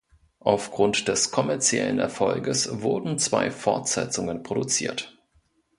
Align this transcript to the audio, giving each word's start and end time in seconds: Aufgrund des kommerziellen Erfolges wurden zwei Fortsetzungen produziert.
Aufgrund 0.39 1.07
des 1.07 1.29
kommerziellen 1.29 1.99
Erfolges 1.99 2.81
wurden 2.81 3.19
zwei 3.19 3.51
Fortsetzungen 3.51 4.41
produziert. 4.41 5.15